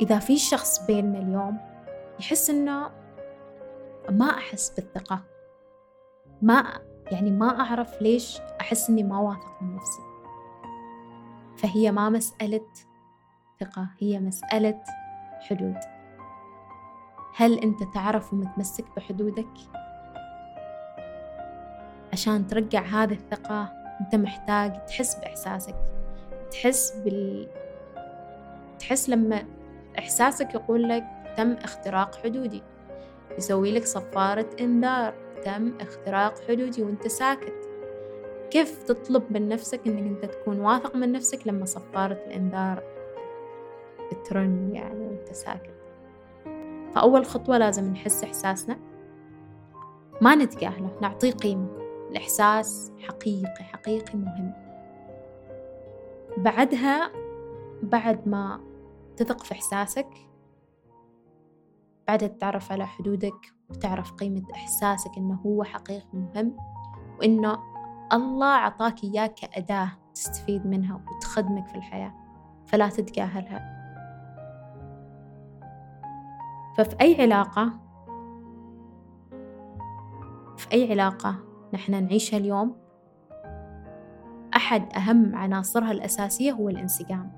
إذا 0.00 0.18
في 0.18 0.38
شخص 0.38 0.86
بيننا 0.86 1.18
اليوم 1.18 1.58
يحس 2.20 2.50
إنه 2.50 2.90
ما 4.10 4.30
أحس 4.30 4.70
بالثقة 4.70 5.20
ما 6.42 6.80
يعني 7.12 7.30
ما 7.30 7.60
أعرف 7.60 8.02
ليش 8.02 8.40
أحس 8.60 8.90
إني 8.90 9.02
ما 9.02 9.18
واثق 9.18 9.62
من 9.62 9.76
نفسي. 9.76 10.02
فهي 11.56 11.92
ما 11.92 12.08
مسألة 12.08 12.66
ثقة 13.60 13.88
هي 13.98 14.20
مسألة 14.20 14.82
حدود. 15.40 15.76
هل 17.36 17.58
أنت 17.58 17.82
تعرف 17.94 18.32
ومتمسك 18.32 18.84
بحدودك؟ 18.96 19.54
عشان 22.12 22.46
ترجع 22.46 22.82
هذه 22.82 23.12
الثقة 23.12 23.72
أنت 24.00 24.14
محتاج 24.14 24.86
تحس 24.86 25.14
بإحساسك. 25.14 25.74
تحس 26.50 26.92
بال 27.04 27.48
تحس 28.78 29.08
لما 29.08 29.44
إحساسك 29.98 30.54
يقول 30.54 30.88
لك 30.88 31.04
تم 31.36 31.52
اختراق 31.52 32.14
حدودي. 32.14 32.62
يسوي 33.38 33.72
لك 33.72 33.84
صفارة 33.84 34.46
إنذار 34.60 35.14
تم 35.44 35.72
اختراق 35.80 36.34
حدودي 36.48 36.82
وأنت 36.82 37.06
ساكت. 37.06 37.68
كيف 38.50 38.82
تطلب 38.82 39.22
من 39.30 39.48
نفسك 39.48 39.80
إنك 39.86 40.24
أنت 40.24 40.32
تكون 40.32 40.60
واثق 40.60 40.96
من 40.96 41.12
نفسك 41.12 41.46
لما 41.46 41.64
صفارة 41.64 42.14
الإنذار 42.26 42.82
ترن 44.24 44.70
يعني 44.74 45.06
وأنت 45.06 45.32
ساكت؟ 45.32 45.74
فأول 46.94 47.26
خطوة 47.26 47.58
لازم 47.58 47.92
نحس 47.92 48.24
إحساسنا. 48.24 48.78
ما 50.20 50.34
نتجاهله 50.34 50.90
نعطيه 51.02 51.32
قيمة. 51.32 51.79
الإحساس 52.10 52.92
حقيقي 53.08 53.64
حقيقي 53.64 54.18
مهم. 54.18 54.52
بعدها 56.36 57.10
بعد 57.82 58.28
ما 58.28 58.60
تثق 59.16 59.42
في 59.44 59.52
إحساسك 59.52 60.08
بعدها 62.08 62.28
تتعرف 62.28 62.72
على 62.72 62.86
حدودك 62.86 63.52
وتعرف 63.70 64.12
قيمة 64.12 64.42
إحساسك 64.54 65.10
إنه 65.16 65.34
هو 65.34 65.64
حقيقي 65.64 66.06
مهم 66.12 66.56
وإنه 67.18 67.58
الله 68.12 68.46
عطاك 68.46 69.04
إياه 69.04 69.26
كأداة 69.26 69.90
تستفيد 70.14 70.66
منها 70.66 71.00
وتخدمك 71.10 71.66
في 71.66 71.74
الحياة 71.74 72.14
فلا 72.66 72.88
تتجاهلها. 72.88 73.80
ففي 76.76 76.96
أي 77.00 77.22
علاقة 77.22 77.72
في 80.56 80.72
أي 80.72 80.90
علاقة 80.90 81.49
نحن 81.72 82.04
نعيشها 82.04 82.36
اليوم. 82.36 82.76
أحد 84.56 84.92
أهم 84.96 85.36
عناصرها 85.36 85.92
الأساسية 85.92 86.52
هو 86.52 86.68
الانسجام. 86.68 87.32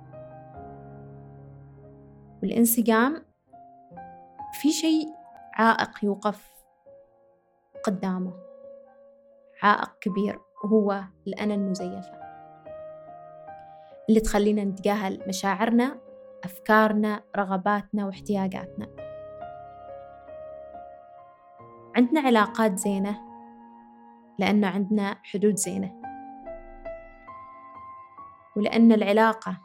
والانسجام 2.42 3.25
في 4.53 4.71
شيء 4.71 5.09
عائق 5.55 6.05
يوقف 6.05 6.53
قدامه. 7.85 8.33
عائق 9.62 9.99
كبير 10.01 10.40
وهو 10.64 11.03
الأنا 11.27 11.55
المزيفة. 11.55 12.23
اللي 14.09 14.21
تخلينا 14.21 14.64
نتجاهل 14.64 15.23
مشاعرنا 15.29 15.99
أفكارنا 16.45 17.23
رغباتنا 17.37 18.07
واحتياجاتنا. 18.07 18.88
عندنا 21.97 22.21
علاقات 22.21 22.79
زينة 22.79 23.32
لأنه 24.38 24.66
عندنا 24.66 25.18
حدود 25.23 25.57
زينة. 25.57 26.03
ولأن 28.57 28.92
العلاقة 28.92 29.61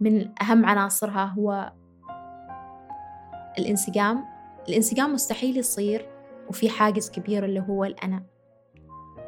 من 0.00 0.42
أهم 0.42 0.66
عناصرها 0.66 1.24
هو 1.24 1.72
الانسجام. 3.58 4.24
الانسجام 4.68 5.12
مستحيل 5.12 5.56
يصير 5.56 6.08
وفي 6.48 6.68
حاجز 6.70 7.10
كبير 7.10 7.44
اللي 7.44 7.60
هو 7.60 7.84
الأنا. 7.84 8.22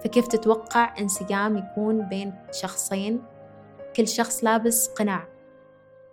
فكيف 0.05 0.27
تتوقع 0.27 0.94
انسجام 0.99 1.57
يكون 1.57 2.09
بين 2.09 2.35
شخصين؟ 2.53 3.23
كل 3.96 4.09
شخص 4.09 4.44
لابس 4.44 4.88
قناع 4.88 5.29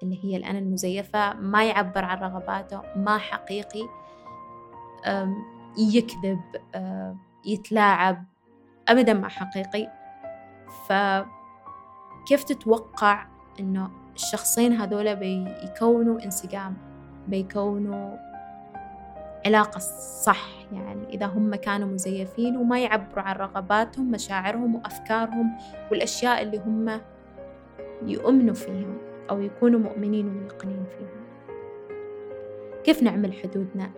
اللي 0.04 0.24
هي 0.24 0.38
الأنا 0.38 0.60
المزيفة 0.60 1.34
ما 1.34 1.66
يعبر 1.66 2.06
عن 2.06 2.18
رغباته 2.18 2.82
ما 2.96 3.18
حقيقي 3.18 3.90
يكذب 5.78 6.42
يتلاعب 7.46 8.24
أبدا 8.88 9.14
ما 9.14 9.28
حقيقي. 9.28 9.88
فكيف 10.88 12.44
تتوقع 12.44 13.26
إنه 13.60 13.92
الشخصين 14.16 14.74
هذولا 14.74 15.14
بيكونوا 15.14 16.26
انسجام 16.26 16.78
بيكونوا 17.28 18.18
علاقة 19.46 19.80
صح؟ 20.22 20.48
يعني 20.72 21.10
إذا 21.10 21.26
هم 21.26 21.56
كانوا 21.56 21.88
مزيفين 21.88 22.58
وما 22.58 22.80
يعبروا 22.80 23.24
عن 23.24 23.36
رغباتهم 23.36 24.12
مشاعرهم 24.12 24.76
وأفكارهم 24.76 25.58
والأشياء 25.92 26.42
اللي 26.42 26.58
هم 26.58 27.02
يؤمنوا 28.02 28.54
فيها 28.54 28.94
أو 29.30 29.42
يكونوا 29.42 29.80
مؤمنين 29.80 30.28
وموقنين 30.28 30.86
فيها 30.98 31.18
كيف 32.84 33.04
نعمل 33.04 33.34
حدودنا؟ 33.34 33.92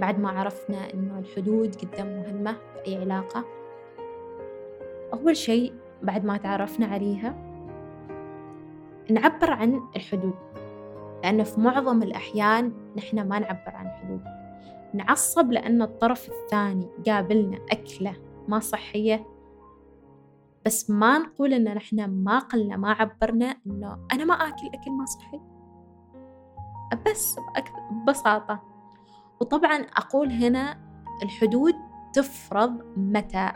بعد 0.00 0.18
ما 0.18 0.30
عرفنا 0.30 0.94
إنه 0.94 1.18
الحدود 1.18 1.70
جدا 1.70 2.04
مهمة 2.04 2.52
في 2.52 2.86
أي 2.86 2.96
علاقة 2.96 3.44
أول 5.12 5.36
شيء 5.36 5.74
بعد 6.02 6.24
ما 6.24 6.36
تعرفنا 6.36 6.86
عليها 6.86 7.34
نعبر 9.10 9.50
عن 9.50 9.80
الحدود. 9.96 10.34
لأن 11.22 11.44
في 11.44 11.60
معظم 11.60 12.02
الأحيان 12.02 12.72
نحن 12.96 13.28
ما 13.28 13.38
نعبر 13.38 13.76
عن 13.76 13.90
حدود. 13.90 14.20
نعصب 14.94 15.52
لأن 15.52 15.82
الطرف 15.82 16.28
الثاني 16.28 16.88
قابلنا 17.06 17.58
أكلة 17.70 18.16
ما 18.48 18.58
صحية 18.58 19.26
بس 20.66 20.90
ما 20.90 21.18
نقول 21.18 21.52
إن 21.52 21.74
نحن 21.74 22.04
ما 22.04 22.38
قلنا 22.38 22.76
ما 22.76 22.92
عبرنا 22.92 23.56
إنه 23.66 23.98
أنا 24.12 24.24
ما 24.24 24.34
آكل 24.34 24.66
أكل 24.74 24.90
ما 24.90 25.04
صحي. 25.04 25.40
بس 27.06 27.36
ببساطة. 27.90 28.62
وطبعا 29.40 29.76
أقول 29.76 30.30
هنا 30.30 30.78
الحدود 31.22 31.74
تفرض 32.12 32.82
متى؟ 32.96 33.52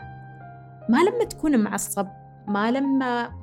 ما 0.89 0.97
لما 1.03 1.23
تكون 1.23 1.63
معصب 1.63 2.07
ما 2.47 2.71
لما 2.71 3.33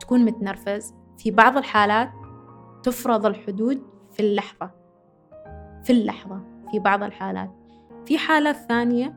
تكون 0.00 0.24
متنرفز 0.24 0.94
في 1.18 1.30
بعض 1.30 1.56
الحالات 1.56 2.10
تفرض 2.82 3.26
الحدود 3.26 3.82
في 4.12 4.20
اللحظة 4.20 4.70
في 5.84 5.92
اللحظة 5.92 6.40
في 6.70 6.78
بعض 6.78 7.02
الحالات. 7.02 7.50
في 8.06 8.18
حالات 8.18 8.56
ثانية 8.56 9.14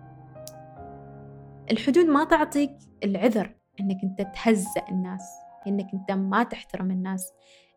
الحدود 1.71 2.05
ما 2.05 2.23
تعطيك 2.23 2.71
العذر 3.03 3.55
إنك 3.79 3.97
أنت 4.03 4.21
تهزأ 4.35 4.81
الناس 4.91 5.21
إنك 5.67 5.87
أنت 5.93 6.11
ما 6.11 6.43
تحترم 6.43 6.91
الناس 6.91 7.33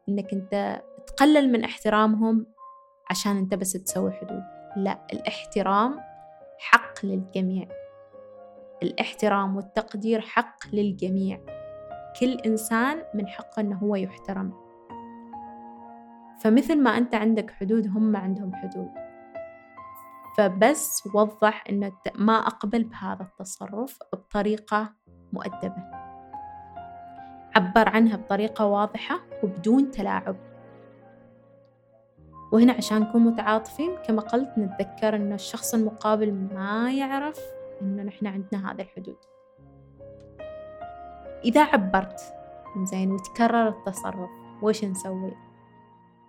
إنك 0.08 0.32
أنت 0.32 0.82
تقلل 1.06 1.52
من 1.52 1.64
احترامهم 1.64 2.46
عشان 3.10 3.36
انت 3.36 3.54
بس 3.54 3.72
تسوي 3.72 4.12
حدود. 4.12 4.42
لا 4.76 4.98
الاحترام 5.12 6.00
حق 6.58 7.04
للجميع. 7.04 7.68
الاحترام 8.82 9.56
والتقدير 9.56 10.20
حق 10.20 10.56
للجميع. 10.72 11.40
كل 12.20 12.32
إنسان 12.46 13.02
من 13.14 13.28
حقه 13.28 13.60
أنه 13.60 13.76
هو 13.76 13.96
يحترم. 13.96 14.52
فمثل 16.40 16.82
ما 16.82 16.90
أنت 16.90 17.14
عندك 17.14 17.50
حدود 17.50 17.86
هم 17.86 18.16
عندهم 18.16 18.54
حدود. 18.54 18.88
فبس 20.36 21.08
وضح 21.14 21.64
أنه 21.70 21.92
ما 22.14 22.36
أقبل 22.36 22.84
بهذا 22.84 23.22
التصرف 23.22 23.98
بطريقة 24.12 24.92
مؤدبة. 25.32 26.06
عبر 27.56 27.88
عنها 27.88 28.16
بطريقة 28.16 28.66
واضحة 28.66 29.20
وبدون 29.42 29.90
تلاعب. 29.90 30.36
وهنا 32.52 32.72
عشان 32.72 33.00
نكون 33.00 33.24
متعاطفين 33.24 33.90
كما 34.06 34.22
قلت 34.22 34.58
نتذكر 34.58 35.16
أن 35.16 35.32
الشخص 35.32 35.74
المقابل 35.74 36.32
ما 36.32 36.92
يعرف 36.92 37.40
أنه 37.82 38.02
نحن 38.02 38.26
عندنا 38.26 38.72
هذه 38.72 38.80
الحدود. 38.80 39.16
إذا 41.44 41.62
عبرت 41.62 42.20
زين 42.82 43.12
وتكرر 43.12 43.68
التصرف 43.68 44.30
وش 44.62 44.84
نسوي؟ 44.84 45.32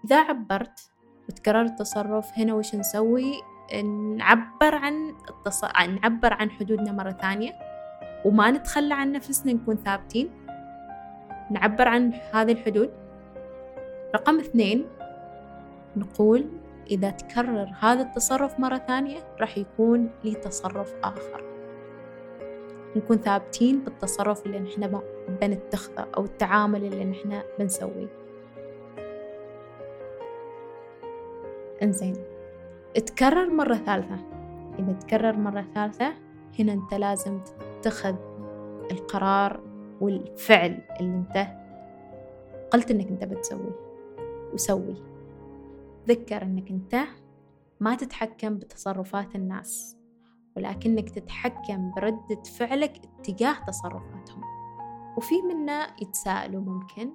إذا 0.06 0.22
عبرت 0.22 0.92
وتكرر 1.30 1.62
التصرف 1.62 2.32
هنا 2.38 2.54
وش 2.54 2.76
نسوي؟ 2.76 3.34
نعبر 4.18 4.76
عن 4.76 5.16
التص... 5.30 5.64
نعبر 6.04 6.34
عن 6.34 6.52
حدودنا 6.52 6.92
مرة 6.92 7.12
ثانية 7.12 7.52
وما 8.26 8.52
نتخلى 8.52 8.94
عن 8.94 9.12
نفسنا 9.12 9.54
نكون 9.54 9.76
ثابتين. 9.76 10.30
نعبر 11.52 11.88
عن 11.88 12.14
هذه 12.34 12.52
الحدود. 12.52 12.90
رقم 14.16 14.40
اثنين 14.40 14.86
نقول 15.98 16.46
إذا 16.92 17.10
تكرر 17.10 17.72
هذا 17.80 18.02
التصرف 18.02 18.60
مرة 18.60 18.78
ثانية 18.78 19.20
راح 19.40 19.58
يكون 19.58 20.10
لي 20.24 20.34
تصرف 20.34 20.96
آخر. 21.04 21.44
نكون 22.96 23.18
ثابتين 23.18 23.80
بالتصرف 23.80 24.46
اللي 24.46 24.60
نحن 24.60 25.02
بنتخذه 25.42 26.08
أو 26.18 26.26
التعامل 26.26 26.84
اللي 26.84 27.06
نحن 27.06 27.42
بنسويه. 27.60 28.08
إنزين 31.84 32.16
تكرر 33.06 33.50
مرة 33.50 33.76
ثالثة. 33.76 34.18
إذا 34.80 34.94
تكرر 34.94 35.38
مرة 35.38 35.66
ثالثة 35.76 36.14
هنا 36.60 36.74
أنت 36.74 36.94
لازم 36.94 37.40
تتخذ 37.82 38.16
القرار 38.92 39.60
والفعل 40.02 40.80
اللي 41.00 41.16
أنت 41.16 41.48
قلت 42.72 42.92
إنك 42.92 43.08
أنت 43.08 43.24
بتسويه 43.24 43.76
وسوي. 44.54 44.96
تذكر 46.08 46.42
إنك 46.42 46.70
أنت 46.70 46.96
ما 47.80 47.96
تتحكم 47.96 48.58
بتصرفات 48.58 49.36
الناس 49.36 49.98
ولكنك 50.56 51.10
تتحكم 51.10 51.92
بردة 51.96 52.44
فعلك 52.58 53.02
اتجاه 53.20 53.66
تصرفاتهم. 53.68 54.42
وفي 55.18 55.36
منا 55.42 55.88
يتساءلوا 56.02 56.62
ممكن 56.62 57.12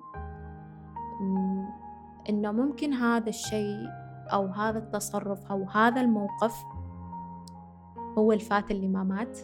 إنه 2.28 2.52
ممكن 2.52 2.92
هذا 2.92 3.28
الشيء 3.28 3.88
أو 4.32 4.46
هذا 4.46 4.78
التصرف 4.78 5.50
أو 5.50 5.64
هذا 5.64 6.00
الموقف 6.00 6.64
هو 8.18 8.32
الفات 8.32 8.70
اللي 8.70 8.88
ما 8.88 9.04
مات 9.04 9.38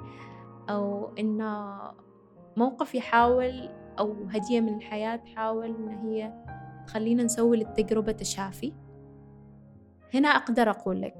أو 0.70 1.14
إنه 1.18 1.78
موقف 2.56 2.94
يحاول 2.94 3.68
أو 3.98 4.16
هدية 4.28 4.60
من 4.60 4.76
الحياة 4.76 5.16
تحاول 5.16 5.66
إن 5.66 5.88
هي 5.88 6.45
تخلينا 6.86 7.22
نسوي 7.22 7.56
للتجربة 7.56 8.12
تشافي. 8.12 8.72
هنا 10.14 10.28
أقدر 10.28 10.70
أقول 10.70 11.02
لك 11.02 11.18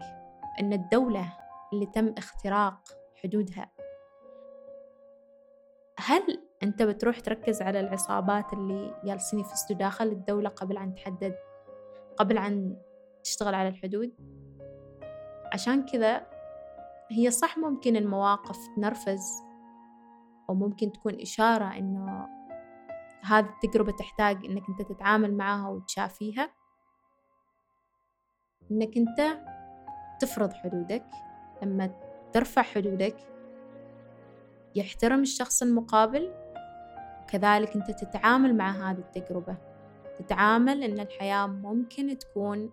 إن 0.61 0.73
الدولة 0.73 1.33
اللي 1.73 1.87
تم 1.87 2.15
اختراق 2.19 2.79
حدودها 3.15 3.71
هل 5.99 6.43
أنت 6.63 6.83
بتروح 6.83 7.21
تركز 7.21 7.63
على 7.63 7.81
العصابات 7.81 8.53
اللي 8.53 9.01
جالسين 9.05 9.41
يفسدوا 9.41 9.77
داخل 9.77 10.07
الدولة 10.07 10.49
قبل 10.49 10.79
أن 10.79 10.95
تحدد 10.95 11.35
قبل 12.17 12.39
أن 12.39 12.77
تشتغل 13.25 13.55
على 13.55 13.69
الحدود؟ 13.69 14.13
عشان 15.53 15.87
كذا 15.87 16.27
هي 17.11 17.31
صح 17.31 17.59
ممكن 17.59 17.97
المواقف 17.97 18.59
تنرفز 18.77 19.43
أو 20.51 20.55
ممكن 20.55 20.93
تكون 20.93 21.21
إشارة 21.21 21.79
إنه 21.79 22.29
هذه 23.23 23.49
التجربة 23.49 23.93
تحتاج 23.93 24.45
إنك 24.45 24.63
أنت 24.69 24.83
تتعامل 24.83 25.37
معها 25.37 25.69
وتشافيها. 25.69 26.51
إنك 28.71 28.97
أنت 28.97 29.39
تفرض 30.21 30.53
حدودك. 30.53 31.07
لما 31.63 32.01
ترفع 32.33 32.63
حدودك 32.63 33.17
يحترم 34.75 35.21
الشخص 35.21 35.63
المقابل 35.63 36.35
وكذلك 37.23 37.77
أنت 37.77 37.91
تتعامل 37.91 38.57
مع 38.57 38.91
هذه 38.91 38.99
التجربة. 38.99 39.57
تتعامل 40.19 40.83
إن 40.83 41.01
الحياة 41.01 41.47
ممكن 41.47 42.19
تكون 42.19 42.73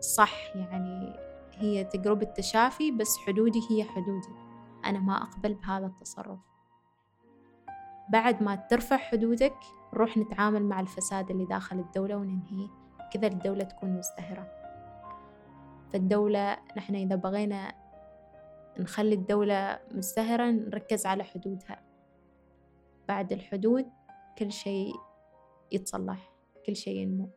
صح 0.00 0.56
يعني 0.56 1.16
هي 1.52 1.84
تجربة 1.84 2.26
تشافي 2.26 2.90
بس 2.90 3.18
حدودي 3.18 3.60
هي 3.70 3.84
حدودي. 3.84 4.34
أنا 4.84 4.98
ما 4.98 5.22
أقبل 5.22 5.54
بهذا 5.54 5.86
التصرف. 5.86 6.53
بعد 8.08 8.42
ما 8.42 8.56
ترفع 8.56 8.96
حدودك 8.96 9.56
نروح 9.94 10.16
نتعامل 10.16 10.62
مع 10.62 10.80
الفساد 10.80 11.30
اللي 11.30 11.44
داخل 11.44 11.78
الدولة 11.78 12.16
وننهيه. 12.16 12.68
كذا 13.12 13.26
الدولة 13.26 13.64
تكون 13.64 13.96
مزدهرة 13.98 14.50
فالدولة 15.92 16.58
نحن 16.76 16.94
إذا 16.94 17.16
بغينا 17.16 17.72
نخلي 18.78 19.14
الدولة 19.14 19.78
مزدهرة 19.90 20.50
نركز 20.50 21.06
على 21.06 21.24
حدودها. 21.24 21.82
بعد 23.08 23.32
الحدود 23.32 23.86
كل 24.38 24.52
شيء 24.52 24.94
يتصلح 25.72 26.32
كل 26.66 26.76
شيء 26.76 26.96
ينمو. 26.96 27.30